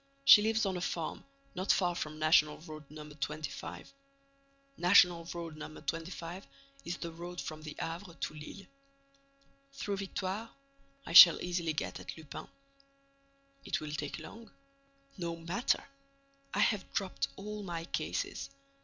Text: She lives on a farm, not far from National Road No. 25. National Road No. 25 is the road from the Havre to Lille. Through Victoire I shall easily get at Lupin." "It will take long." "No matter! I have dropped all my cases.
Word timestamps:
She 0.25 0.41
lives 0.41 0.65
on 0.65 0.77
a 0.77 0.81
farm, 0.81 1.23
not 1.53 1.71
far 1.71 1.93
from 1.93 2.17
National 2.17 2.57
Road 2.57 2.85
No. 2.89 3.07
25. 3.07 3.93
National 4.75 5.25
Road 5.31 5.55
No. 5.57 5.69
25 5.79 6.47
is 6.85 6.97
the 6.97 7.11
road 7.11 7.39
from 7.39 7.61
the 7.61 7.75
Havre 7.77 8.15
to 8.15 8.33
Lille. 8.33 8.65
Through 9.73 9.97
Victoire 9.97 10.49
I 11.05 11.13
shall 11.13 11.39
easily 11.39 11.73
get 11.73 11.99
at 11.99 12.17
Lupin." 12.17 12.47
"It 13.63 13.79
will 13.79 13.91
take 13.91 14.17
long." 14.17 14.49
"No 15.19 15.35
matter! 15.35 15.83
I 16.55 16.61
have 16.61 16.91
dropped 16.93 17.27
all 17.35 17.61
my 17.61 17.85
cases. 17.85 18.49